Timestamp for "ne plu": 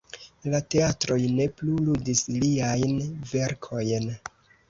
1.39-1.75